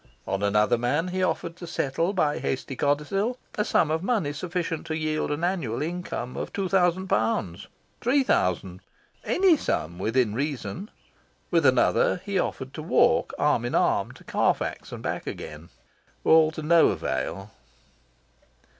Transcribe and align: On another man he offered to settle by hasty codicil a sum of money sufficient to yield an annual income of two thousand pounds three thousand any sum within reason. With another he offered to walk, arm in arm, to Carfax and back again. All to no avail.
On 0.25 0.41
another 0.41 0.79
man 0.79 1.09
he 1.09 1.21
offered 1.21 1.55
to 1.57 1.67
settle 1.67 2.11
by 2.11 2.39
hasty 2.39 2.75
codicil 2.75 3.37
a 3.53 3.63
sum 3.63 3.91
of 3.91 4.01
money 4.01 4.33
sufficient 4.33 4.87
to 4.87 4.97
yield 4.97 5.29
an 5.29 5.43
annual 5.43 5.79
income 5.83 6.35
of 6.35 6.51
two 6.51 6.67
thousand 6.67 7.07
pounds 7.07 7.67
three 8.01 8.23
thousand 8.23 8.81
any 9.23 9.55
sum 9.55 9.99
within 9.99 10.33
reason. 10.33 10.89
With 11.51 11.67
another 11.67 12.17
he 12.25 12.39
offered 12.39 12.73
to 12.73 12.81
walk, 12.81 13.31
arm 13.37 13.63
in 13.63 13.75
arm, 13.75 14.11
to 14.13 14.23
Carfax 14.23 14.91
and 14.91 15.03
back 15.03 15.27
again. 15.27 15.69
All 16.23 16.49
to 16.49 16.63
no 16.63 16.87
avail. 16.87 17.51